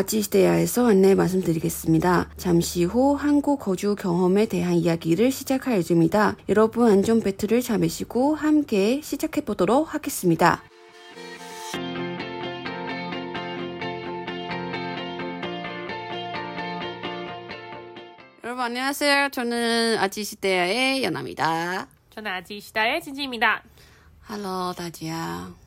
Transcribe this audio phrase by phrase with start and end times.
[0.00, 2.30] 아지시대야 에서 안내 말씀드리겠습니다.
[2.38, 6.36] 잠시 후 한국 거주 경험에 대한 이야기를 시작할 예정입니다.
[6.48, 10.62] 여러분 안전벨트를 잘 매시고 함께 시작해 보도록 하겠습니다.
[18.42, 19.28] 여러분 안녕하세요.
[19.30, 21.86] 저는 아지시대야의 연아입니다.
[22.08, 23.62] 저는 아지시다의 진진입니다。
[24.30, 25.59] Hello，大家。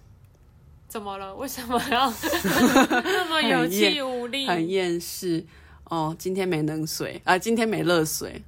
[0.94, 1.34] 怎么了？
[1.34, 2.14] 为什么要
[3.04, 4.46] 那么有气无力？
[4.46, 5.44] 很厌世
[5.86, 6.16] 哦。
[6.20, 8.40] 今天没冷水啊，今天没热水。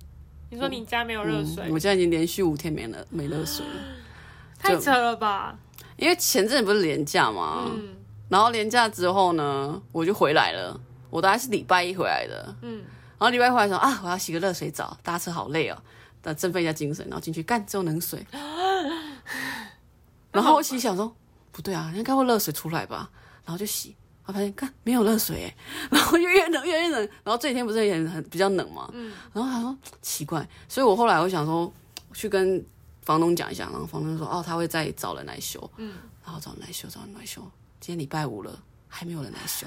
[0.51, 1.63] 你说你家没有热水？
[1.65, 3.81] 嗯我家已经连续五天没了没热水了，
[4.59, 5.57] 太扯了吧！
[5.97, 7.95] 因为前阵子不是连假嘛，嗯
[8.29, 10.79] 然后连假之后呢，我就回来了。
[11.09, 12.77] 我大概是礼拜一回来的，嗯，
[13.17, 15.77] 然后礼拜一回来说啊，我要洗个热水澡，搭车好累哦，
[16.21, 18.23] 但振奋一下精神，然后进去干只有冷水。
[20.31, 21.11] 然后我心想说，
[21.55, 23.09] 不对啊，应该会热水出来吧，
[23.45, 25.45] 然后就洗，然后发现看没有热水。
[25.45, 25.55] 哎，
[25.89, 29.13] 然后就越冷越越冷，然后这几天不是也很比较冷嘛，嗯。
[29.31, 31.71] 然后他说奇怪，所以我后来我想说
[32.13, 32.61] 去跟
[33.03, 35.93] 房东讲一下，然后房东说哦他会再找人来修，嗯，
[36.25, 37.41] 然后找人来修，找人来修，
[37.79, 38.51] 今天礼拜五了，
[38.89, 39.65] 还没有人来修。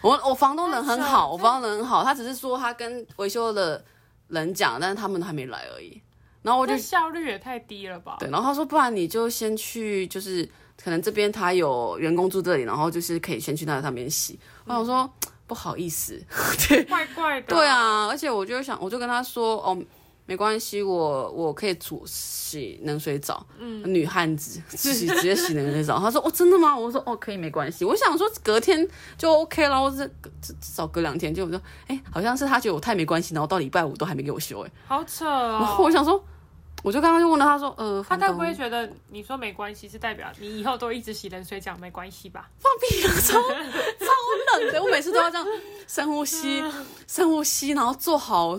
[0.00, 3.84] 我我房东人很好，我房东人很好，他只是说他跟维修的
[4.28, 6.00] 人讲，但是他们都还没来而已。
[6.42, 8.16] 然后我就这效率也太低了吧？
[8.18, 10.48] 对，然后他说不然你就先去，就是
[10.82, 14.38] 可能这边他有员工住这里，然后就是可以先去那上面洗。
[14.64, 15.08] 然后我说
[15.46, 16.20] 不好意思，
[16.68, 17.46] 对怪怪的。
[17.54, 19.76] 对，啊，而且我就想，我就跟他说哦。
[20.24, 25.98] 没关系，我我可以煮洗冷水澡，嗯，女汉子 洗直接洗冷水澡。
[25.98, 26.78] 他说哦，真的吗？
[26.78, 27.84] 我说哦，可以，没关系。
[27.84, 30.06] 我想说隔天就 OK 了，或者
[30.40, 31.34] 至至少隔两天。
[31.34, 35.90] 就我说，哎，好像是他觉得我太没关系，然后到礼拜五都还没给我修，哎，好扯然后我哦。
[35.90, 36.24] 想说，
[36.82, 42.50] 我就刚刚就问了他说，呃，他该不会觉得你说没关系是代表你以后都一直洗冷水澡没关系吧？
[42.58, 45.46] 放屁了，超超冷的，我每次都要这样
[45.86, 46.62] 深呼吸，
[47.06, 48.58] 深呼吸，然后做好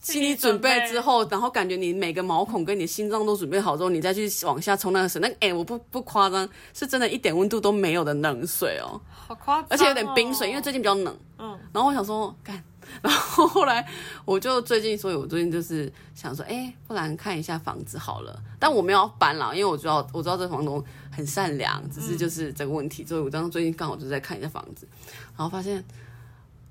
[0.00, 5.20] 心理准备之后，然后感觉你每个毛孔跟你心脏都准备好之后，你再去往下冲那个水。
[5.20, 11.18] 那哎、我不不夸张，是真的一点温度都没有的冷水哦，好夸张哦，而且有点冰水，因为最近比较冷。
[11.38, 12.62] 嗯然后我想说，干，
[13.02, 13.86] 然后后来
[14.24, 18.42] 我就最近，所以我最近就是想说，哎、不然看一下房子好了。
[18.58, 24.88] 但我没有搬了，因为我知道我知道这房东很善良，只是就是这个问题，所以我当时最近刚好就在看一下房子，
[25.36, 25.84] 然后发现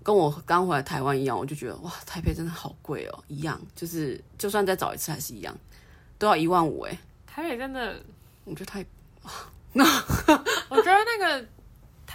[0.03, 5.56] 跟我刚回来台湾一样，我就觉得哇，台北真的好贵哦，一样，就是就算再找一次还是一样，
[6.18, 8.02] 都要一万五哎，台北真的，
[8.44, 8.86] 我觉得太
[9.74, 9.84] 那
[10.70, 11.46] 我觉得那个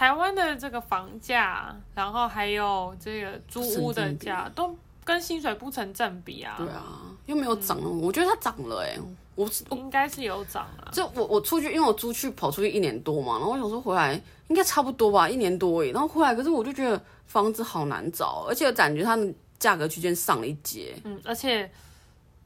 [0.01, 6.55] 台湾的这个房价，然后还有这个租屋的价，都跟薪水不成正比啊。
[6.57, 8.97] 对啊，又没有涨，我觉得它涨了哎，
[9.35, 10.89] 我我应该是有涨啊。
[10.91, 15.89] 就我我出去，因为我出去跑出去一年多嘛，然后我想说回来应该差不多吧，一年多哎。
[15.89, 20.95] 然后回来，可是我就觉得房子好难找，而且感觉它的价格区间上了一截。
[21.03, 21.69] 嗯，而且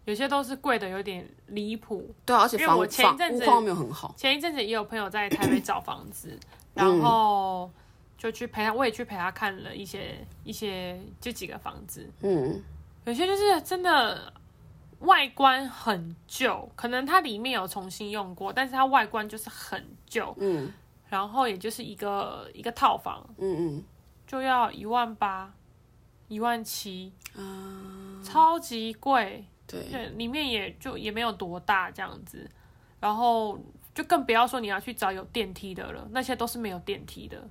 [0.03, 2.13] 有些都是贵的有点离谱。
[2.25, 4.13] 对啊，而且房房屋况没有很好。
[4.17, 6.37] 前一阵子也有朋友在台北找房子，
[6.75, 7.71] 然后
[8.17, 12.61] 就去陪他，我也去陪他看了一些一些就几个房子，嗯，
[13.05, 14.31] 有些就是真的
[14.99, 20.71] 外观很旧，可能它里面有重新用过，但是它外观就是很旧，嗯。
[21.07, 23.25] 然后也就是一个一个套房。
[23.37, 23.83] 嗯嗯。
[24.27, 25.53] 就要一万八、
[26.27, 29.45] 一万七，嗯啊，超级贵。
[29.67, 32.49] 对，对，里面也就也没有多大这样子，
[32.99, 33.59] 然后
[33.95, 37.41] 就更不要说你要去找有电梯的了，那些都是没有电梯的，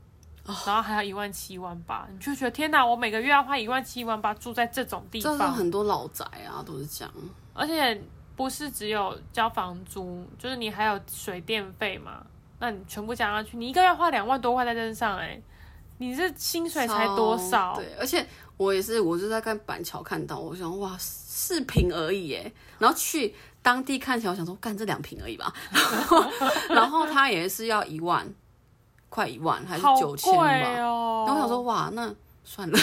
[0.44, 7.14] 然后还要一万七、一万八，你就觉得天哪，我每个月要花一万七、一万八住在这种地方，很多老宅啊，都是这样。
[7.54, 7.98] 而且
[8.36, 12.24] 不是只有交房租，就是你还有水电费嘛，
[12.58, 15.40] 那你全部加上去，你一个月花两万多块在身上、哎，
[15.96, 17.76] 你这薪水才多少？
[17.76, 18.26] 对，而且
[18.58, 22.52] 我也是，我就在看板桥看到，我想哇，四平而已哎。
[22.78, 25.50] 然后去当地看起来，我想说，干这两瓶而已吧。
[25.72, 26.24] 然后，
[26.68, 28.24] 然后他也是要一万，
[29.08, 30.40] 快一万还是九千吧。
[30.40, 31.24] 贵哦。
[31.26, 32.78] 然后我想说，哇，那算了。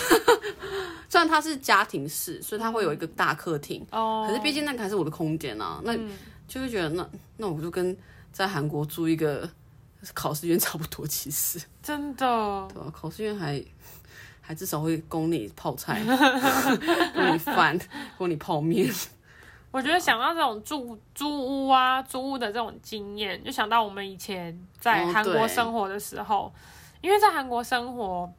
[1.08, 6.10] 虽然它是家庭式，所以它会有一个大客厅，哦，可是毕竟那个还是我的空间啊，那嗯
[6.48, 7.08] 就会觉得那
[7.38, 7.96] 那我就跟
[8.32, 9.48] 在韩国住一个
[10.16, 13.64] 考试院差不多，其实 真的对吧、考试院还
[14.40, 16.02] 还至少会供你泡菜，
[17.14, 17.78] 供你饭，
[18.18, 18.92] 供你泡面。
[19.72, 26.54] 我觉得想到这种住租屋啊、租屋的这种经验，就想到我们以前在哦韩国生活的时候，
[27.00, 28.30] 因为在韩国生活，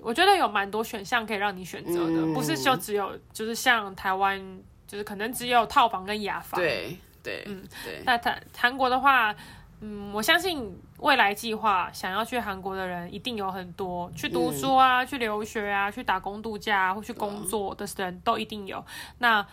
[0.00, 6.60] 我觉得有蛮多选项可以让你选择的，嗯不是就只有就是像台湾，就是可能只有套房跟雅房。。
[6.60, 9.32] 对对，嗯对，那韩韩国的话，
[9.78, 18.84] 嗯，我相信未来计划想要去韩国的人一定有很多，去读书啊，去留学啊，去打工度假啊，或去工作的人都一定有。
[19.18, 19.46] 那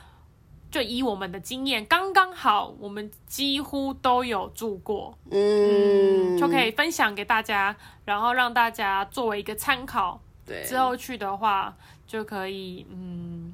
[0.72, 7.76] 就以我们的经验，刚刚好，我们几乎都有住过，嗯，就可以分享给大家，
[8.06, 10.22] 然后让大家作为一个参考。
[10.46, 10.64] 对。
[10.64, 11.76] 之后去的话，
[12.06, 13.54] 就可以嗯，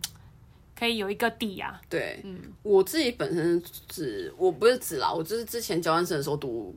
[0.78, 1.82] 可以有一个底啊。
[1.90, 2.42] 对，嗯。
[2.64, 6.76] 我自己本身只我不是只啦，我就是之前交换生的时候读，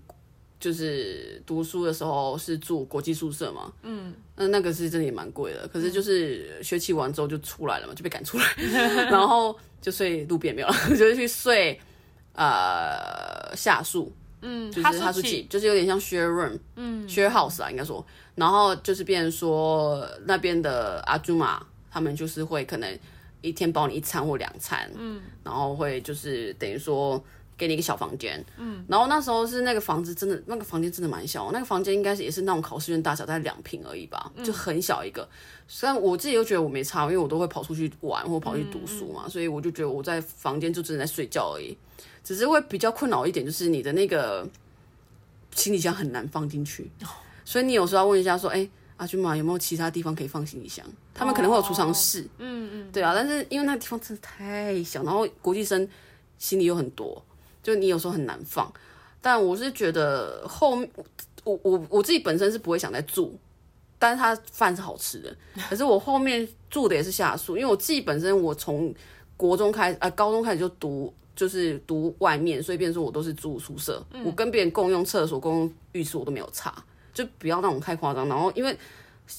[0.60, 8.44] 就是读书的时候是住国际宿舍嘛，嗯，那那个是真的也蛮贵的，可是就是学期完之后就出来了嘛，就被赶出来，
[9.10, 11.78] 然后就睡路边没有了， 就是去睡
[12.34, 14.12] 呃下宿，
[14.42, 22.98] 嗯，就是他宿宿奇，就是有点像 share room，嗯，share house 啊，应该说，然后就是变成说那边的阿朱玛他们就是会可能
[23.40, 27.22] 一天包你一餐或两餐，嗯，然后会就是等于说
[27.58, 35.28] 给你一个小房间，嗯，然后那时候是那个房子真的那个房间真的蛮小，那个房间应该是也是那种考试院大小，大概两平而已吧，就很小一个。
[35.66, 41.76] 虽然我自己又觉得我没差，因为我都会跑出去玩或跑去读书嘛，所以我就觉得我在房间就只能在睡觉而已。
[42.22, 44.46] 只是会比较困扰一点，就是你的那个
[45.54, 46.90] 行李箱很难放进去，
[47.44, 48.68] 所以你有时候要问一下说，哎、
[48.98, 50.84] 阿君妈有没有其他地方可以放行李箱？
[51.14, 55.88] 他们可能会有储藏室，嗯嗯，对啊，但是因为那个地方真的太小，然后国际生
[56.38, 57.24] 行李又很多，
[57.68, 58.72] 就你有时候很难放。
[59.20, 60.88] 但我是觉得后面
[61.44, 63.36] 我我我自己本身是不会想再住，
[63.98, 65.36] 但是它饭是好吃的。
[65.68, 68.94] 可是我后面住的也是下宿，因为我自己本身我从
[69.36, 76.72] 国中开始呃高中开始就读就是读外面，所以变成说我都是住宿舍，我跟别人共用厕所、共用浴室我都没有差，
[77.12, 78.28] 就不要那种太夸张。
[78.28, 78.76] 然后因为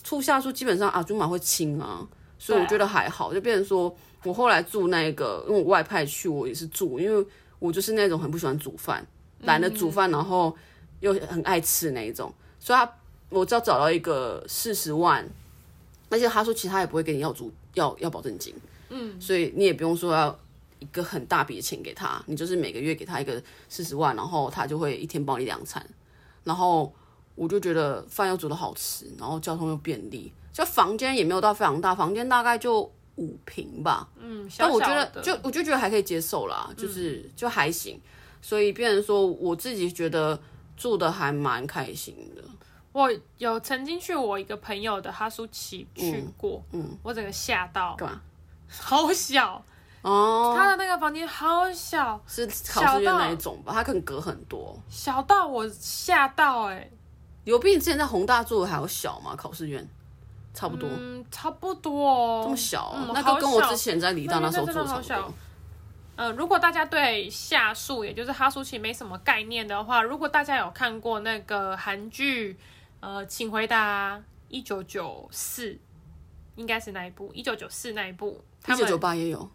[0.04, 2.06] 住下宿基本上阿祖玛会清啊，
[2.38, 7.26] 所以我觉得还好，就变成说我后来住那个，因为我外派去我也是住，因为
[7.60, 9.06] 我就是那种很不喜欢煮饭，
[9.42, 10.56] 懒得煮饭，然后
[11.02, 12.92] 又很爱吃那一种，所以他
[13.30, 15.28] 我只要找到一个四十万，
[16.10, 18.56] 而且他说其他也不会给你要租要要保证金，
[18.90, 20.40] 嗯，所以你也不用说要
[20.80, 25.86] 一个很大笔的钱给他，你就是每个月给他一个四十万，然后他就会一天包你两餐，
[26.44, 26.92] 然后
[27.36, 38.00] 我就觉得饭又煮的好吃，然后交通又便利，就房间也没有到非常大，房间大概就五平吧，嗯，但我觉得就我就觉得还可以接受啦，就是、就还行，
[38.42, 40.40] 所以变成说我自己觉得
[40.78, 42.42] 住的还蛮开心的。
[42.92, 48.22] 我有曾经去我一个朋友的哈苏奇去过，嗯，我整个吓到，干嘛？
[48.70, 49.62] 好小，
[50.02, 56.90] 哦，他的那个房间好小，是考试院那一种吧，他可能隔很多，小到我吓到哎、
[57.44, 59.36] 有比你之前在宏大住的还要小吗？
[59.36, 59.88] 考试院
[60.60, 62.06] 差不多、嗯，差不多。
[62.06, 65.34] 哦，这么小、嗯那个跟我之前在离大那时候做差不多。
[66.18, 72.58] 呃，如果大家对下树，也就是哈苏奇没什么概念的话，如果大家有看过那个韩剧，
[73.00, 75.80] 呃，请回答一九九四，
[76.58, 79.50] 应该是那一部，一九九四那一部，一九九八也有，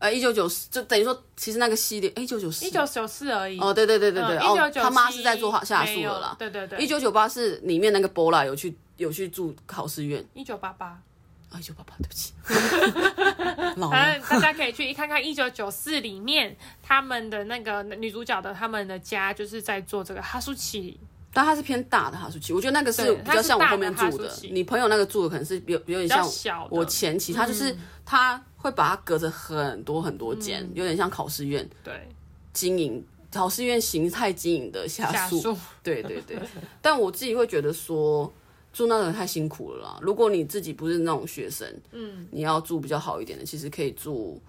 [0.00, 3.60] 呃，一九九四就等于说，其实那个系列，一九九四，一九九四而已。
[3.60, 6.34] 哦，对对对对对，嗯哦，1997他妈是在做下没有宿的啦。
[6.36, 10.86] 对对对，一九九八是里面那个 Bola 有去有去住考试院，一九八八，
[11.48, 12.34] 啊，一九八八，对不起，
[13.80, 13.96] 老了。
[13.96, 21.00] 反正大家可以去看看一九九四里面他们的那个女主角的他们的家，就是在做这个哈苏奇。
[21.32, 24.30] 但它是偏大的哈苏奇，我觉得那个是比较像我后面住的。
[24.50, 32.06] 你朋友那个住的可能是有有点像，我前期，他就是他会把它隔着很多很多间，有点像考试院对。
[32.52, 33.02] 经营。
[33.32, 36.36] 考试院形态经营的下宿，下树，对对对，
[36.82, 38.32] 但我自己会觉得说
[38.72, 39.98] 住那个太辛苦了啦。
[40.00, 44.40] 如果你自己不是那种学生，嗯，你要住比较好一点的，其实可以住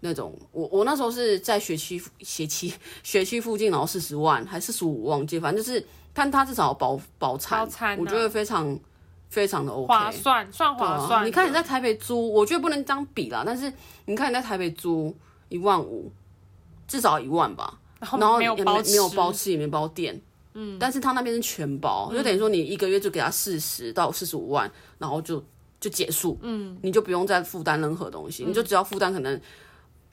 [0.00, 0.36] 那种。
[0.52, 2.72] 我我那时候是在学区学区
[3.02, 5.84] 学区附近，然后四十万还是十五，忘记，反正就是
[6.14, 8.78] 看他至少有包包餐，包餐啊我觉得非常
[9.28, 11.26] 非常的 OK，划算，算划算。
[11.26, 13.72] 你看你在台北租，我觉得不能这样比啦，但是
[14.06, 15.14] 你看你在台北租
[15.48, 16.10] 一万五，
[16.88, 17.78] 至少一万吧。
[18.00, 20.18] 然后没有包也没没有吃包吃，也没包电，
[20.62, 25.42] 嗯，但是他那边是全包，就等于说你一个月就给他四十到四十五万，然后就
[25.80, 29.40] 就结束，嗯，你就不用再负担任何东西，你就只要负担可能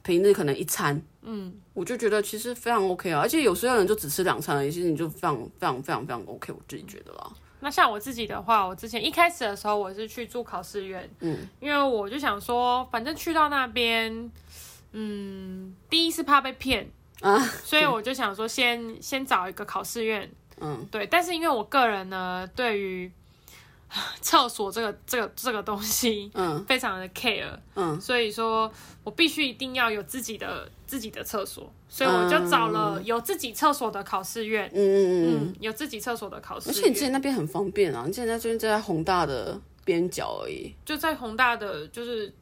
[0.04, 14.32] 平日可能一餐，嗯，我就觉得其实非常 OK 啊，而且有时候人就只吃两餐而已，其实你就非常非常非常非常 OK，我自己觉得啦，那像我自己的话，我之前一开始的时候，我是去住考试院，嗯，因为我就想说，反正去到那边，
[14.94, 16.90] 嗯，第一是怕被骗
[17.22, 21.08] 啊，所以我就想说先先找一个考试院，嗯，对。
[21.08, 23.12] 但是因为我个人呢，对于
[24.22, 26.64] 厕所这个这个这个东西，嗯。
[26.66, 28.72] 非常的 care，嗯，所以说
[29.04, 35.56] 我必须一定要有自己的自己的厕所，所以我就找了有自己厕所的考试院，嗯嗯嗯。
[35.60, 42.34] 有自己厕所的考试而且你之前，那边很方便啊，你现在就是在宏大的边角而已，就在宏大的就是地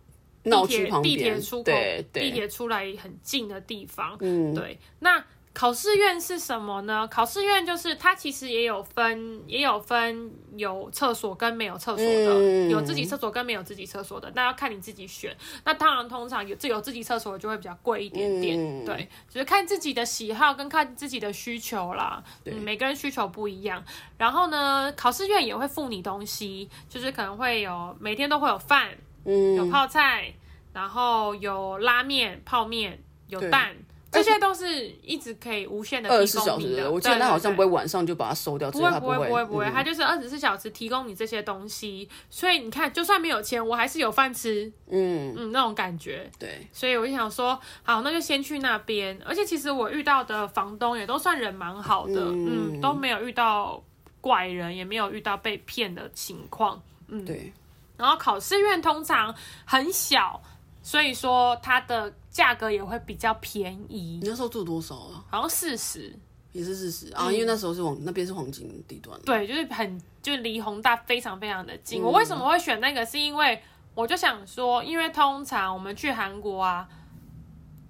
[0.46, 1.72] 闹区铁地旁边，铁出口，
[2.14, 5.24] 地铁出来很近的地方，嗯，对，那
[5.54, 7.08] 考试院是什么呢？
[7.08, 15.34] 考试院就是它其实也有分，也有分有厕所跟没有厕所的，嗯有自己厕所跟没有自己厕所的，那要看你自己选。
[15.64, 22.22] 那当然，通常有自有自己厕所的就会比较贵一点点，嗯对，就是看自己的喜好跟看自己的需求啦。
[22.44, 23.82] 每个人需求不一样。
[24.18, 28.90] 然后呢，考试院也会付你东西，就是可能会有每天都会有饭，
[29.26, 30.34] 嗯，有泡菜，
[30.74, 33.76] 然后有拉面、泡面，有蛋，
[34.12, 36.92] 这些都是一直可以无限的二提十四小时的，供你的。
[36.92, 38.90] 我记得他好像不会晚上就把它收掉，不会。
[39.00, 39.74] 不会不会不会，嗯。
[39.74, 46.30] 它就是二十四小时提供你这些东西，所以你看，就算没有钱，我还是有饭吃，嗯，嗯，那种感觉。
[46.40, 49.20] 对，所以我就想说，好，那就先去那边。
[49.26, 52.76] 而且其实我遇到的房东也都算人蛮好的，嗯。
[52.76, 53.84] 嗯都没有遇到
[54.22, 56.82] 怪人，也没有遇到被骗的情况。
[57.10, 57.26] 嗯。
[57.26, 57.52] 对，
[57.98, 59.34] 然后考试院通常
[59.66, 60.42] 很小，
[60.82, 65.24] 所以说它的价格也会比较便宜你，那时候住多少啊？
[65.30, 66.18] 好像四十。
[66.52, 72.02] 也是四十嗯啊，因为那时候是黄那边是黄金地段，对，就是很就离宏大非常非常的近。
[72.02, 73.06] 嗯我为什么会选那个？
[73.06, 73.62] 是因为
[73.94, 76.88] 我就想说，因为通常我们去韩国啊，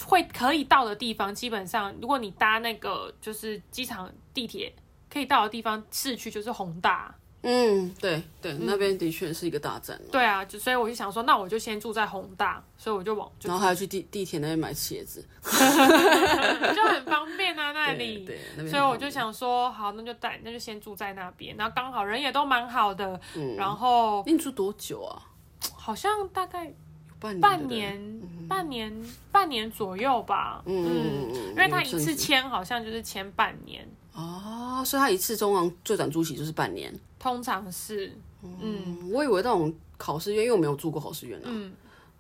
[0.08, 4.74] 会可以到的地方，基本上如果你搭那个就是机场地铁
[5.12, 7.14] 可以到的地方，市区就是宏大。
[7.48, 18.26] 嗯，对对，那边的确是一个大站啊，对啊，就所以我就想说，那我就先住在宏大，所以我就往就然后还要去地地铁那边买鞋子， 就很方便啊那里。
[18.26, 21.56] 对，那所以我就想说，好，那就带，那就先住在那边。
[21.56, 25.22] 然后刚好人也都蛮好的，嗯然后你住多久啊？
[25.78, 26.74] 好像大概
[27.20, 30.62] 半年，半年、半年、半年左右吧。
[30.66, 36.94] 嗯因为他一次签好像就是签半年，哦，所以他一次中王最短租期就是半年。
[37.20, 38.08] 通常是
[38.42, 41.74] 嗯，嗯，我以为那种考试院，因为我没有住过考试院啊，嗯，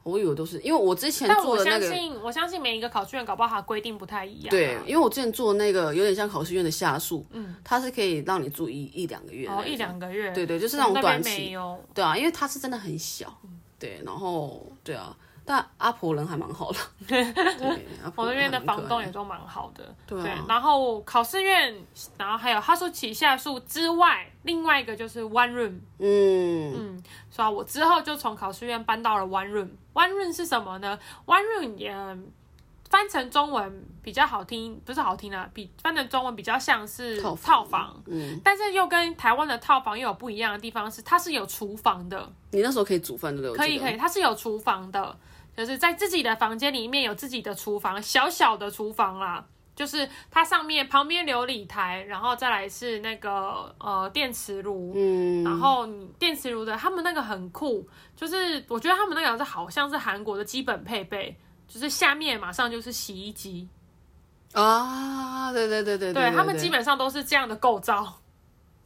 [0.03, 1.87] 我以为都是因为我之前做的那个。
[1.87, 4.51] 相信，我相信每一个考试院搞不好它规定不太一样、啊。
[4.51, 11.55] 对，因为我之前做的那个有点像考试院的下宿，嗯，它是可以让你住一一两个月哦，一两个月，对对，就是那种短期。
[11.93, 13.31] 对啊，因为它是真的很小，
[13.79, 15.15] 对，然后对啊，
[15.47, 17.21] 但阿婆人还蛮好的， 对，
[18.03, 20.43] 阿婆我那边的房东也都蛮好的，对啊。
[20.49, 21.75] 然后考试院，
[22.17, 26.73] 然后还有哈苏旗下宿之外，另外一个就是 One Room，嗯。
[26.75, 29.69] 嗯，所以啊我之后就从考试院搬到了 One Room。
[29.93, 31.93] One Room 是什么呢？One Room 也
[32.89, 43.53] 翻成中文比较好听，不是好听啊，比翻成中文比较像是套房，嗯，但是又跟台湾的套房又有不一样的地方是，它是有厨房的，你那时候可以煮饭的？
[43.53, 45.17] 可以可以，，它是有厨房的，
[45.55, 49.45] 就是在自己的房间里面有自己的厨房，小小的厨房啦。
[49.75, 55.85] 就是它上面旁边有理台，然后再来是那个呃电磁炉，嗯，然后
[56.17, 57.85] 电磁炉的他们那个很酷，
[58.15, 63.67] 就是我觉得他们那个是好像是韩国的基本配备，就是下面马上就是洗衣机，
[64.53, 68.21] 啊，对对对对对他们基本上都是这样的构造。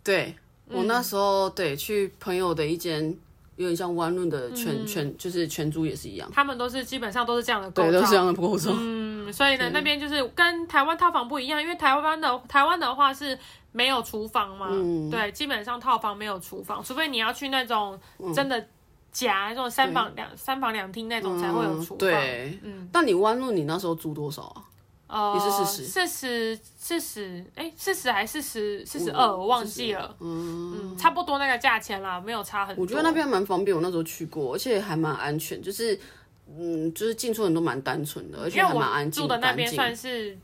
[0.04, 0.36] 对
[0.70, 0.88] 我嗯。
[0.88, 3.16] 那时候对去朋友的一间
[3.60, 4.88] 有点像湾论的全嗯。
[4.88, 13.38] 全就是全租也是一样，他们都是基本上都是这样的构对，都是这造，样的构造，嗯，所以呢，那边就是跟台湾套房不一样，因为台湾的台湾的话是
[13.72, 15.10] 没有厨房嘛，嗯。
[15.10, 18.34] 对，基本上套房没有厨房，除非你要去那种嗯。
[18.34, 18.66] 真的
[19.12, 24.62] 夹那种三房两三房两厅那种才会有厨房，对，嗯，那你湾论你那时候租多少啊？
[25.10, 25.86] 呃，也是四十。
[25.90, 32.84] 四十，四十，哎，四十还是四十，四十二，我忘记了，嗯，差不多那个价钱啦，没有差很多。
[32.84, 36.00] 我觉得那边蛮方便，我那时候去过，而且还蛮安全，就是
[36.48, 40.38] 嗯，就是进出人都蛮单纯的，而且还蛮安我静住的那边算是，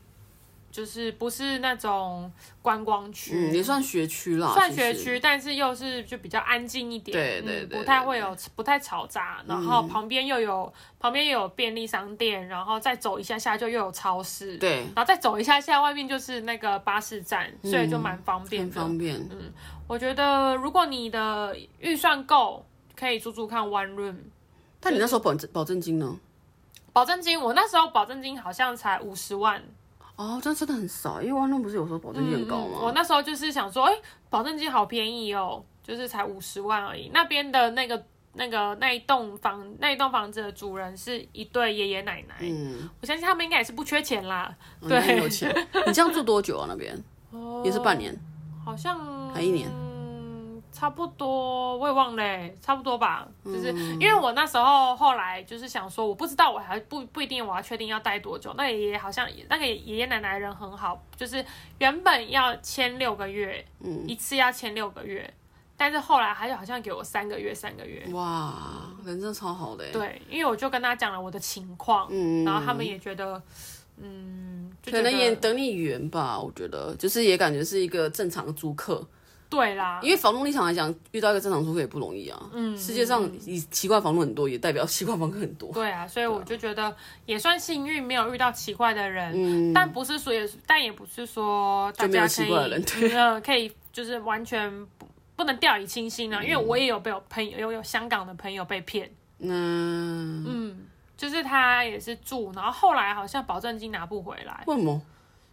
[0.76, 2.30] 就是不是那种
[2.60, 19.16] 观光区，嗯，也算学区啦，算，学区，但是又是就比较安静一点，对对对嗯不太会有不太嘈杂，然后旁边又有旁边又有便利商店，然后再走一下下就又有超市，对，然后再走一下下外面就是那个巴士站，所以就蛮方便方便。
[19.30, 19.50] 嗯
[19.88, 24.16] 我觉得如果你的预算够，可以住住看 One Room。
[24.80, 26.18] 但你那时候保证保证金呢？
[26.92, 29.62] 保证金，我那时候保证金好像才五十万，
[30.16, 32.92] 哦，这样真的很少，因为万润不是有时候保证金很高嗯我？
[32.92, 33.92] 那时候就是想说，哎、
[34.30, 37.10] 保证金好便宜哦，就是才五十万而已。
[37.12, 44.54] 那边的那个那个那一栋房那一栋房子的主人是一对爷爷奶奶，嗯，我相信他们应该也是不缺钱啦。
[44.80, 45.54] 哦对很有钱。
[45.86, 46.66] 你这样住多久啊？
[46.68, 46.96] 那边
[47.64, 48.14] 也是半年。
[48.64, 48.98] 好像
[49.32, 49.85] 还一年嗯，
[50.76, 53.26] 差不多，我也忘了欸，差不多吧。
[53.42, 58.52] 就是嗯因为我那时候后来就是想说，我不知道我还不不一定我要确定要待多久。
[58.58, 61.42] 那个爷爷好像那个爷爷奶奶人很好，就是
[61.78, 65.32] 原本要签六个月，嗯一次要签六个月，
[65.78, 68.06] 但是后来他就好像给我三个月，三个月。
[68.12, 69.92] 哇，人真的超好的欸。
[69.92, 73.42] 对，因为我就跟他讲了我的情况，嗯然后他们也觉得，
[73.96, 79.02] 嗯，可能也等你圆吧，我觉得就是也感觉是一个正常的租客，
[79.48, 82.40] 对啦，因为房东立场来讲，遇到一个正常租客也不容易啊。
[82.52, 85.72] 嗯，世界上以奇怪房东很多，也代表奇怪房客很多。
[85.72, 86.94] 对啊，所以我就觉得
[87.26, 89.32] 也算幸运，没有遇到奇怪的人。
[89.34, 92.84] 嗯，但不是说也，但也不是说大就没有家可以，奇怪的人
[93.16, 96.42] 呃，可以就是完全不不能掉以轻心啊。
[96.42, 100.86] 因为嗯我也有被我朋友有有香港的朋友被骗，嗯，嗯，
[101.16, 105.00] 就是他也是住，然后后来好像保证金拿不回来，为什么？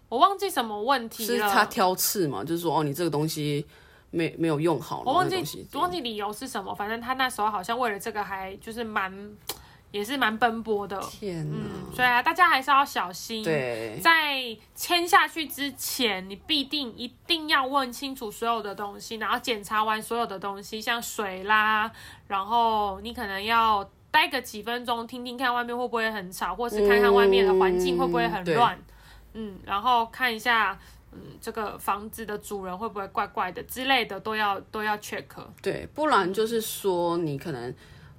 [0.09, 1.47] 我忘记什么问题了。
[1.47, 2.43] 是他挑刺嘛？
[2.43, 3.65] 就是说，哦，你这个东西
[4.13, 9.11] 没没有用好，我忘记我忘记理由是什么，反正他那时候好像为了这个还就是蛮
[9.89, 13.43] 也是蛮奔波的，天哪，嗯，所以啊，大家还是要小心。
[13.43, 21.91] 对，在签下去之前，你必定一定要问清楚所有的东西，然后检查完所有的东西，像水啦，
[22.27, 28.77] 然后你可能要待个几分钟，听听看外面会不会很吵，或是看看外面的环境会不会很乱，
[29.33, 30.77] 嗯，然后看一下。
[31.15, 35.23] 嗯，这个房子的主人会不会怪怪的之类的，都要都要 check。
[35.61, 37.73] 对，不然就是说你可能。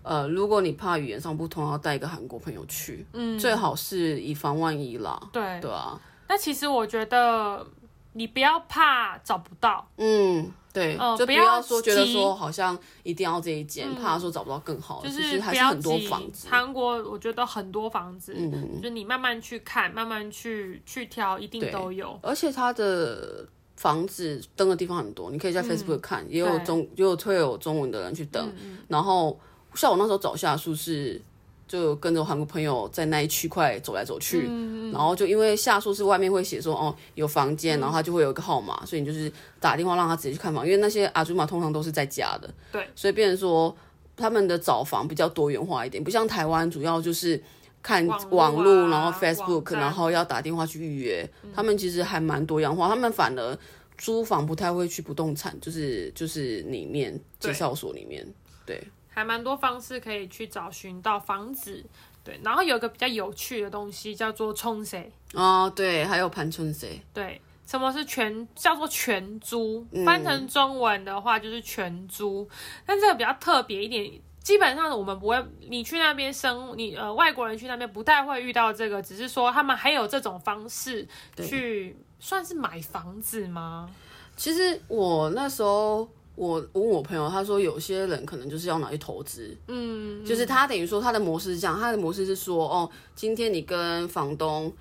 [0.07, 5.99] 呃，如果你怕语言上不通，要带一个韩国朋友去，嗯，最好是以防万一啦，对，对啊，
[6.29, 7.67] 那其实我觉得
[8.13, 22.19] 你不要怕找不到，嗯，对，就不要要说觉得说好像一定要这一间，怕说找不到更好的，就其实还是很多房子，韩国我觉得很多房子，嗯，就是你慢慢去看，慢慢去去挑，一定都有。
[22.21, 28.53] 而且它的房子登的地方很多，你可以在 Facebook 看，也有中也有会有中文的人去登。
[28.89, 29.39] 然后
[29.75, 31.23] 像我那时候找下宿是，
[31.67, 43.77] 就跟着韩国朋友在那一区块走来走去，嗯然后就因为下宿是外面会写说哦有房间，然后他就会有一个号码，所以你就是打电话让他直接去看房，因为那些阿祖玛通常都是在家的，对，所以变成说
[44.17, 47.43] 他们的找房比较多元化一点，不像台湾主要就是。
[47.87, 51.29] 看网络网络，啊然后 Facebook，然后要打电话去预约。
[51.55, 53.59] 他们其实还蛮多样化，他们反而
[53.99, 58.27] 租房不太会去不动产，就是就是里面介对绍所里面。
[58.65, 58.83] 对，
[59.15, 61.85] 还蛮多方式可以去找寻到房子。
[62.25, 67.01] 对，然后有一个比较有趣的东西叫做冲谁，哦，对，还有盘春谁？
[67.13, 72.49] 对，什么是全叫做全租，嗯翻成中文的话就是全租，
[72.87, 74.11] 但这个比较特别一点。
[74.43, 83.91] 基本上我们不会，你去那边生，你呃外国人去那边不太会遇到这个，只是说他们还有这种方式去算是买房子吗？
[84.37, 94.73] 其实我那时候我问我朋友，他说有些人可能就是要拿去投资，嗯，就是他等于说他的模式是这样，他的模式是说，哦，今天你跟房东。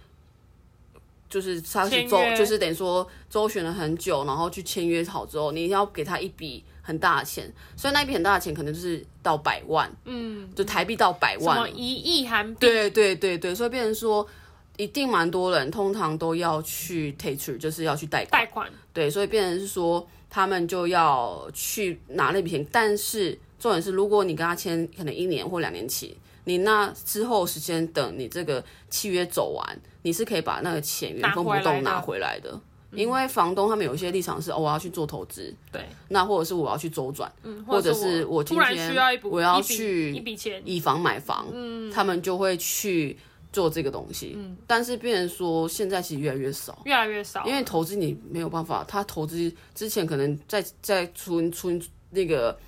[1.30, 12.60] 就是他是周，就是等于说周旋了很久，然后去签约好之后，你要给他一笔很大的钱，所以那一笔很大的钱可能就是到百万，嗯，就台币到百什么万，一亿韩币？
[12.60, 14.24] 对对对对，所以变成说，
[14.78, 32.60] 一定蛮多人通常都要去 take 就是要去贷款贷，款，对，所以变成是说他们就要去拿那笔钱，但是重点是，如果你跟他签可能一年或两年期，你那之后时间等你这个契约走完，你是可以把那个钱原封不动拿回来的。
[32.96, 43.17] 因为房东他们有一些立场是，哦，我要去做投资，对，那或者是我要去周转，嗯，或者是是我今天我要去一笔钱，以房买房，嗯，他们就会去
[43.54, 44.34] 做这个东西。
[44.36, 52.60] 嗯，但是变成说现在其实越来越少，越来越少，因为投资你没有办法，他投资之前可能在在存存那个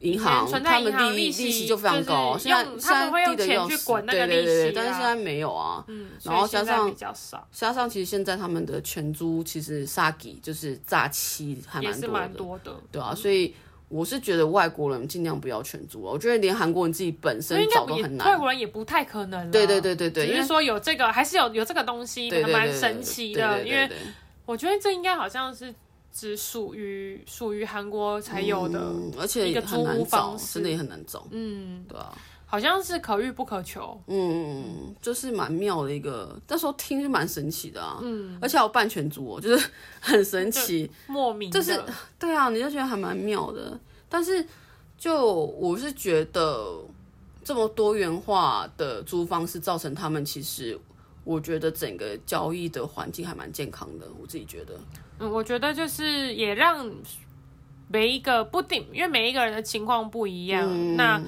[0.00, 3.68] 银行，他们利利息就非常高，就是现在用现在他们会用低的要死。
[3.68, 5.84] 钱去滚那个利对对对对，但是现在没有啊。
[5.86, 13.54] 嗯，然后加上比较少，加上其实现在他们的全租其实杀给就是诈欺还也是蛮多的，蛮多的，对啊，所以
[13.92, 18.38] 我是觉得外国人尽量不要全租啊，我觉得连韩国人自己本身找都很难外。
[18.38, 23.62] 国人也不太可能了，对对对对对，只是说有这个，还是有有这个东西，蛮神奇的。
[23.66, 23.88] 因为
[24.46, 25.72] 我觉得这应该好像是
[26.10, 32.16] 只属于属于韩国才有的，嗯，而且一个租方，式真的也很难找，嗯，对啊。
[32.52, 33.98] 好像是可遇不可求。
[34.08, 41.82] 嗯，就是蛮妙的一个，那时候听是蛮神奇的啊，嗯，而且还有半全族哦，就是很神奇，莫名的，就是
[42.18, 44.46] 对啊，你就觉得还蛮妙的，但是
[44.98, 46.78] 就我是觉得
[47.42, 50.78] 这么多元化的租方式造成他们其实。
[51.24, 54.74] 我觉得整个交易的环境还蛮健康的，我自己觉得。
[55.20, 56.84] 嗯，我觉得就是也让
[57.86, 61.22] 每一个不定，因为每一个人的情况不一样，嗯那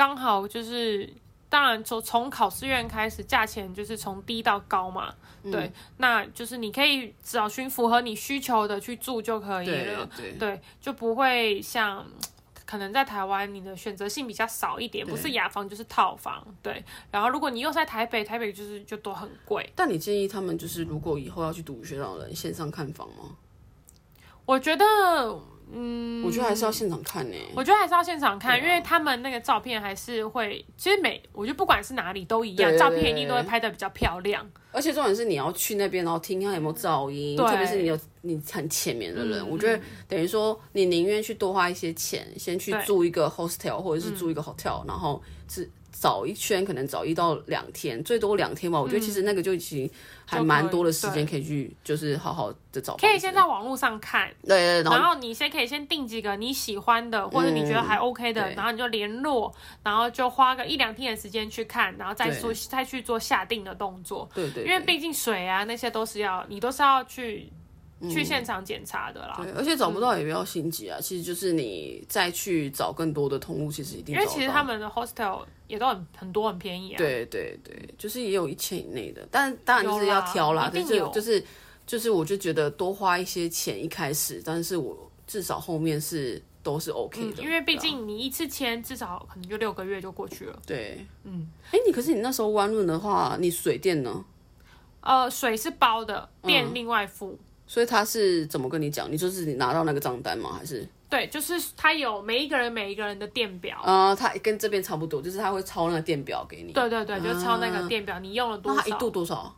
[0.00, 1.12] 刚好就是。
[1.50, 12.06] 当然，从从考试院开始，价钱就是从低到高嘛，嗯对，那就是你可以找寻符合你需求的去住就可以了，对对，就不会像
[12.64, 16.84] 可能在台湾你的选择性比较少一点，不是雅房就是套房，对。
[17.10, 19.68] 然后如果你又在台北，台北就是就都很贵。
[19.74, 23.36] 但你建议他们就是，如果以后要去读语学堂的人，线上看房吗？
[24.46, 24.84] 我觉得，
[25.72, 28.58] 嗯，我觉得还是要现场看呢、我觉得还是要现场看，啊。
[28.58, 34.44] 因为他们那个照片还是会，其实每我觉得不管是哪里都一样，照片一定都会拍的比较漂亮。
[34.72, 48.80] 而且重点是你要去那边，然后听他有没有噪音，特别是你有你很浅眠的人，嗯我觉得等于说你宁愿去多花一些钱，先去住一个 hostel 或者是住一个 hotel，、然后是找一圈，可能找一到两天，最多两天吧。
[48.80, 49.90] 我觉得其实那个就已经
[50.24, 52.96] 还蛮多的时间可以去，就是好好的找。
[52.96, 64.28] 可以先在网络上看，对对对，然后你先可以先定几个你喜欢的，或者你觉得还 OK 的，对然后你就联络，然后就花个一两天的时间去看，然后再对做再去做下定的动作。
[64.34, 67.50] 对对，因为毕竟水啊那些都是要你都是要去、
[68.08, 69.34] 去现场检查的啦。
[69.42, 76.98] 对，而且找不到也不要心急啊，其实就是你再去找更多的通路，其实一定因为其实他们的 hostel 也都很很多很便宜啊。
[76.98, 81.44] 对对对，就是也有一千以内的，但当然就是要挑啦，一定有就是
[81.86, 90.58] 就是，我就觉得多花一些钱一开始，但是我至少后面是都是 OK 的，嗯因为毕竟你一次签至少可能就六个月就过去了。
[90.66, 94.24] 对，嗯，哎，你可是你那时候湾润的话，你水电呢？
[95.02, 97.38] 呃，水是包的，嗯电另外付。
[97.70, 99.08] 所以他是怎么跟你讲？
[99.12, 100.52] 你就是你拿到那个账单吗？
[100.58, 103.80] 还是对，就是他有每一个人每一个人的电表。
[103.84, 106.72] 呃，他跟这边差不多，就是他会抄那个电表给你。
[106.72, 108.76] 对对对，就抄那个电表，你用了多少？
[108.78, 109.54] 那他一度多少？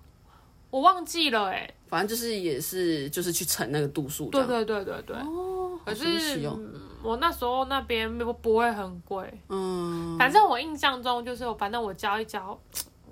[0.68, 4.48] 我忘记了哎、反正就是也是就是去乘那个度数这对样。
[4.48, 5.16] 对对对对。
[5.16, 6.38] 哦，可是、
[7.03, 12.59] 我那时候那边不不会很贵，嗯，反正我印象中就是，反正我交一交，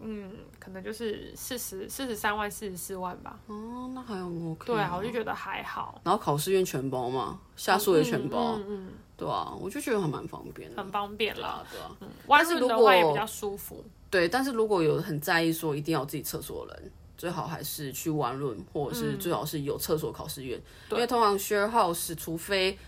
[0.03, 3.39] 嗯，可能就是四十四十三万、四十四万吧。
[3.47, 4.67] 哦，那还很 OK。
[4.67, 10.83] 对啊，我就觉得还好，然后考试院全包嘛，下宿也全包，嗯嗯，对啊，我就觉得还蛮方便的。
[10.83, 11.49] 很方便啦。
[11.49, 13.85] 啊，对啊，但是如果也比较舒服。
[14.11, 14.29] 对。
[14.29, 20.61] 但是如果有很在意说一定要自己厕所的人，最好还是去玩论，或者是最好是有厕所考试院，
[20.91, 22.79] 因为通常 share house，除非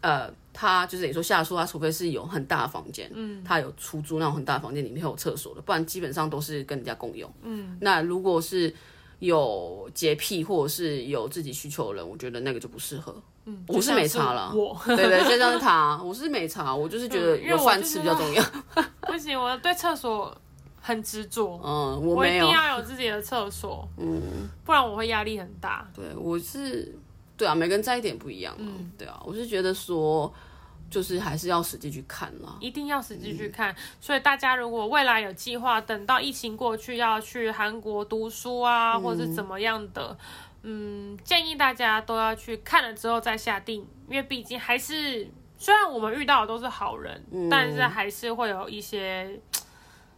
[0.00, 7.30] 呃，他就是你说下宿，他除非是有很大的房间，嗯，他有出租那种很大的房间，里面有厕所的，不然基本上都是跟人家共用。
[7.42, 8.74] 嗯，那如果是
[9.18, 13.14] 有洁癖或者是有自己需求的人，我觉得那个就不适合。
[13.44, 14.52] 嗯，我是没差了。
[14.54, 18.42] 我对对，就像是他，我是没差，我就是觉得有饭吃比较重要。
[19.06, 20.36] 不行，我对厕所
[20.80, 25.86] 很执着，嗯，我我一定，要有自己的厕所，嗯，不然我会压力很大。
[25.94, 26.92] 对我是，
[27.36, 28.66] 对啊，每个人在意点不一样嘛。
[28.78, 30.32] 嗯对啊，我是觉得说，
[30.90, 32.56] 就是还是要实际去看啦。
[32.60, 40.16] 一定要实际去看，所以大家如果未来有计划，等到疫情过去要去韩国读书啊，或者是怎么样的，
[40.62, 49.40] 嗯，建议大家都要去看了之后再下定，因为毕竟还是虽然我们遇到的都是好人，但是还是会有一些，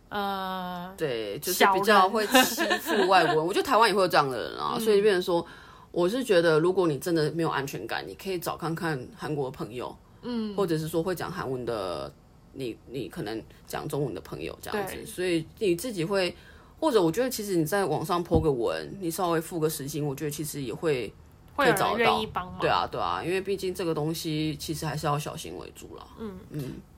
[0.09, 3.39] 呃，对，就是比较会欺负外国人。
[3.47, 5.47] 我觉得台湾也会有这样的人啊，所以变成说，
[5.91, 12.13] 我是觉得如果你真的没有安全感，你可以找看看韩国的朋友，嗯，或者是说会讲韩文的，
[12.53, 16.35] 你你可能讲中文的朋友这样子，所以你自己会。
[16.81, 21.13] 或者我觉得，其实你在网上 po 个文，你稍微付个时薪，我觉得其实也会
[21.57, 22.25] 会找到。
[22.61, 26.07] 对啊，对啊，因为毕竟这个东西其实还是要小心为主啦。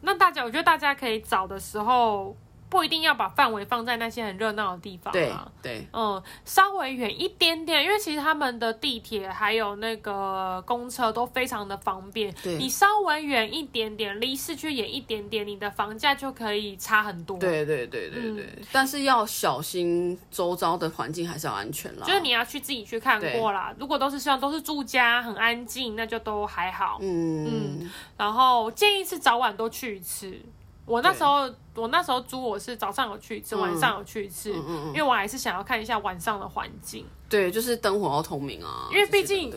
[0.02, 2.36] 那大家，我觉得大家可以找的时候，
[2.70, 5.46] 不一定要把范围放在那些很热闹的地方对啊。
[5.60, 12.32] 对，嗯，稍微远一点点，因为其实他们的地铁还有那个公车都非常的方便。
[12.42, 22.06] 对你稍微远一点点，离市区远一点点，你的房价就可以差很多。，对对对对对，但是要小心周遭的环境还是要安全啦。
[22.06, 23.74] 就是你要去自己去看过啦。
[23.78, 26.98] 如果都是希望都是住家很安静，那就都还好。
[27.00, 30.40] 嗯，然后建议是早晚都去一次。
[30.90, 37.06] 我那时候，我那时候租我是早上有去一次，晚上有去一次，嗯因为我还是想要看一下晚上的环境。
[37.28, 39.52] 对，就是灯火要透明啊，因为毕竟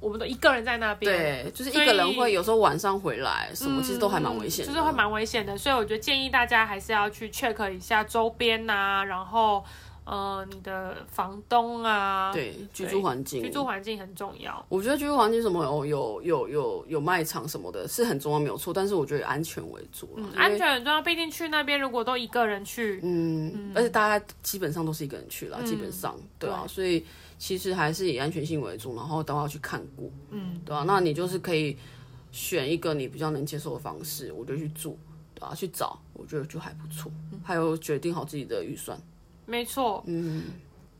[0.00, 1.12] 我们都一个人在那边，
[1.44, 5.58] 对，就是一个人会有时候晚上回来什么，其实都还蛮危险的，嗯就是会蛮危险的。
[5.58, 9.62] 所以我觉得建议大家还是要去 check 一下周边呐、然后
[10.10, 14.66] 呃你的房东啊，对居住环境，居住环境很重要。
[14.68, 18.74] 我觉得居住环境什么有有有有有卖场什么的是很重要，没有错。
[18.74, 20.50] 但是我觉得以安全为主安。
[20.58, 27.06] 全很重要，毕竟去那边如果都一个人去，嗯，而且大家基本上都是一个人去了，嗯基本上对啊，所以
[27.38, 31.76] 其实还是以安全性为主，然后都要去看过，嗯，对啊，那你就是可以
[32.32, 34.98] 选一个你比较能接受的方式，我就去住，
[35.34, 37.12] 对啊，去找，我觉得就还不错。
[37.44, 39.00] 还有决定好自己的预算。
[39.50, 40.44] 没错，嗯，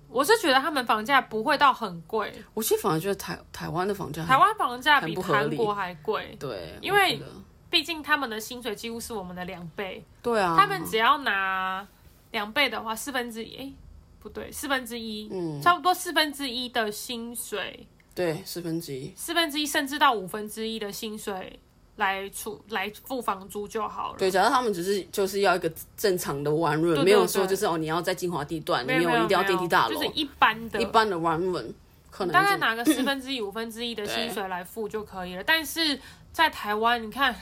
[0.09, 7.23] 我是觉得他们房价不会到很贵，我其实反而觉得台台湾的房价台湾房价比韩国还贵，对，因为
[7.71, 11.87] 毕竟他们的薪水几乎是我们的两倍，对啊，他们只要拿
[12.33, 13.73] 两倍的话，四分之一，哎，
[14.19, 15.63] 不对，四分之一，嗯。
[15.63, 21.61] 差不多四分之一的薪水，对四分之一，四分之一甚至到五分之一的薪水
[22.01, 24.19] 来出来付房租就好了。
[24.19, 31.73] 对，假如他们只是就是要一个正常的 one room，没有说就是哦你要在精华地段，你没有一定要电梯大楼，就是一般的，一般的 one room
[32.11, 35.45] 可能大概拿个 四分之一、五分之一的薪水来付就可以了。
[35.45, 36.01] 但是
[36.33, 37.33] 在台湾，你看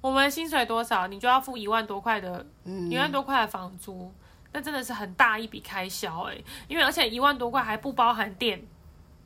[0.00, 2.90] 我们薪水多少，你就要付一万多块的，嗯。
[2.90, 4.10] 一万多块的房租，
[4.52, 8.64] 那真的是很大一笔开销哎、因为而且一万多块还不包含电，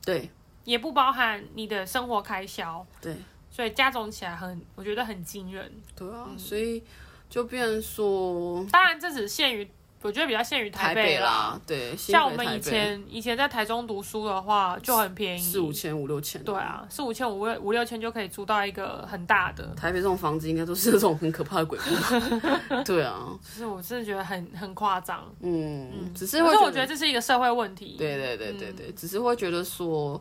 [0.04, 0.28] 对。
[0.64, 3.16] 也不包含你的生活开销，对
[3.50, 5.70] 所以加总起来很，我觉得很惊人。
[5.96, 6.82] 对啊，所以
[7.28, 9.68] 就变成说当然，这只限于，
[10.02, 25.22] 我觉得比较限于台北啦，对，像我们以前以前在台中读书的话，就很便宜，四五千五六千，对啊，四五千五六五六千就可以租到一个很大的，台北这种房子应该都是这种很可怕的鬼屋吧， 对啊，就是我真的觉得很很夸张。
[25.40, 27.96] 嗯，只是可会是我觉得这是一个社会问题。
[27.98, 28.76] 对对对对嗯。
[28.76, 30.20] 对，只是会觉得说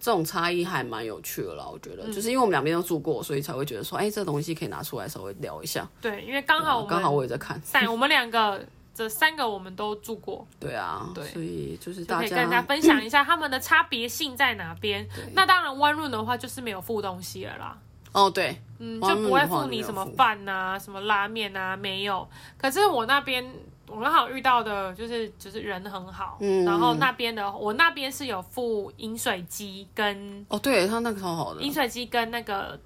[0.00, 1.66] 这种差异还蛮有趣的啦。
[1.70, 5.86] 我觉嗯得，就是因为我们两边都住过，所以才会觉得说，哎、这东西可以拿出来稍微聊一下。
[6.00, 15.06] 对，因为刚好刚好我也在看，三，我们两个这三个我们都住过，对啊，对所以就是可以跟大家分享一下他们的差别性在哪边。
[15.34, 17.78] 那当然，one room 的话就是没有付东西了啦。
[18.12, 22.26] 哦，对，嗯，就不会付你什么饭呐、什么拉面啊，没有。
[22.58, 23.44] 可是我那边
[23.90, 26.64] 我刚好遇到的就是就是人很好，嗯。
[26.64, 32.78] 然后那边的我那边是有付饮水机跟哦，对他那个超好的，饮水机跟那个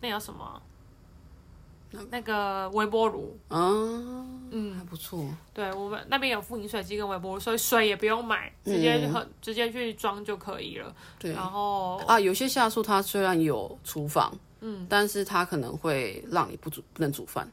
[0.00, 0.60] 那叫什么？
[2.10, 3.56] 那个微波炉，啊，
[4.50, 10.88] 嗯，还不错，对我们那边有附饮水机跟微波炉，所以水也不用买，直接就很、直接去装就可以了。
[10.88, 11.32] 嗯对。
[11.32, 17.48] 然后啊，有些下宿它虽然有厨房，嗯，但是它可能会让你不煮不能煮饭，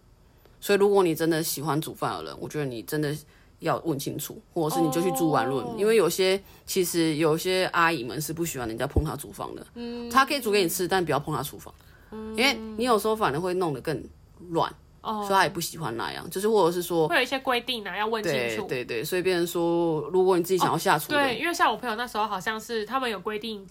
[0.61, 3.13] 所以如果你真的喜欢煮饭的人，我觉得你真的
[3.59, 5.75] 要问清楚，或者是你就去租完论，哦。
[5.77, 11.73] 因为有些其实有些阿姨们是不喜欢人家碰她厨房的，嗯，她可以煮给你吃，但不要碰她厨房，
[12.11, 14.03] 因为你有时候反而会弄得更
[14.49, 15.23] 乱，哦。
[15.23, 17.07] 所以她也不喜欢那样，就是或者是说。
[17.07, 18.67] 会有一些规定啊，要问清楚。
[18.67, 23.65] 对对对，所以变成说，如果你自己想要下厨的，对，因为像我朋友那时候好像是他们有规定，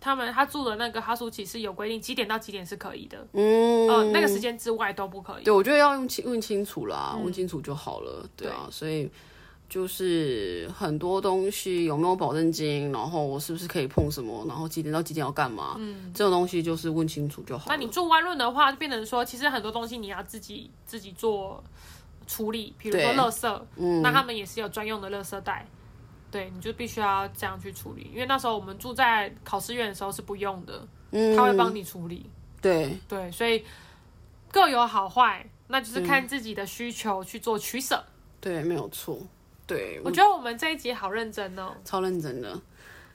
[0.00, 5.44] 他们他住的那个哈苏奇是有规定几点到几点是可以的，嗯，呃，那个时间之外都不可以。
[5.44, 8.26] 对，我觉得要用清问清楚啦，嗯问清楚就好了。
[8.34, 9.10] 对啊，所以
[9.68, 17.76] 就是很多东西有没有保证金，然后我是不是可以碰什么，然后几点到几点要干嘛，嗯，这种东西就是问清楚就好了。
[17.76, 21.62] 那你住弯论的话，就变成说，其实很多东西你要自己自己做
[22.26, 25.66] 处理，比如说对垃圾，嗯，那他们也是有专用的垃圾袋。
[26.30, 32.28] 对，你就必须要这样去处理，因为那时候我们住在考试院的时候是不用的，嗯，他会帮你处理。
[32.62, 33.64] 对对，所以
[34.52, 38.04] 各有好坏，那嗯就是看自己的需求去做取舍。
[38.40, 39.18] 对，没有错。
[39.66, 42.60] 对，我觉得我们这一集好认真哦，超认真的，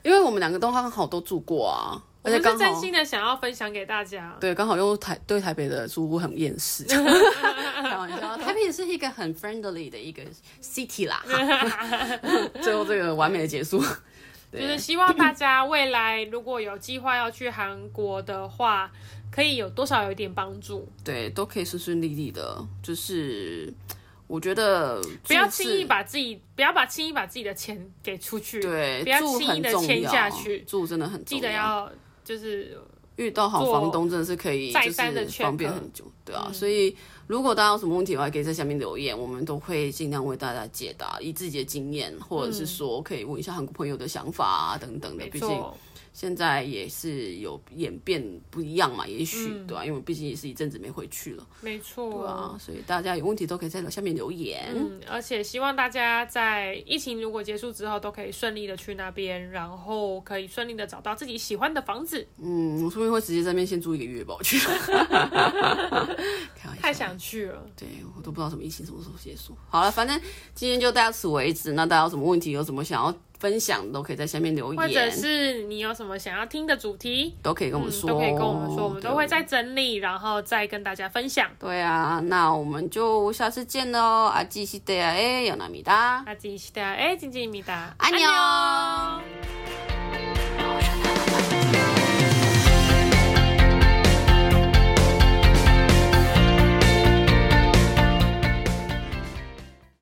[0.02, 4.36] 因为我们两个都刚好都住过啊，而且刚好真心的想要分享给大家。
[4.40, 10.22] 对，刚好又台对台北的租屋很厌世， 开玩笑，台北也是一个很 friendly 的一个
[10.60, 11.22] city 啦。
[12.60, 13.78] 最后这个完美的结束，
[14.52, 18.90] 就是希望大家未来如果有计划要去韩国的话，
[19.30, 22.64] 可以有多少有一点帮助，对，都可以顺顺利利的。
[22.82, 23.72] 就是
[24.26, 31.90] 我觉得不要轻易把自己不要把轻易把自己的钱给出去，对不要住轻易的签很重要下去，住真的很重记得要
[32.26, 32.76] 就是
[33.14, 34.92] 遇到好房东真的是可以就是
[35.42, 36.50] 方便很久，对啊。
[36.52, 36.94] 所以
[37.26, 45.26] 如果大家有什么问题的话，可以在下面留言，我们都会尽量为大家解答，以自己的经验，或者是说可以问一下韩国朋友的想法啊等等的。
[45.26, 45.64] 毕竟，
[46.12, 54.72] 现在也是有演变不一样嘛，也许、嗯对啊，因为毕竟也是一阵子没回去了，没错，对啊，所以大家有问题都可以在下面留言。
[54.74, 62.26] 嗯，而且希望大家在疫情如果结束之后，都可以顺利的去那边，然后可以顺利的找到自己喜欢的房子。
[62.40, 64.58] 嗯，我说不定会直接在那边先住一个月吧，我去。
[66.80, 69.56] 太想去了，对我都不知道什么疫情什么时候结束。
[69.68, 70.20] 好了，反正
[70.54, 71.72] 今天就到此为止。
[71.72, 81.50] 那大家有什么问题，有什么想要分享，都可以在下面留言或者，是你有什么想要听的主题，都可以跟我们说，嗯都可以跟我们说，我们都会再整理，然后再跟大家分享。
[81.58, 84.26] 对啊，那我们就下次见喽。
[84.26, 89.65] 阿基西德哎，有纳米达，那自己期待，哎，静静米达，安妞。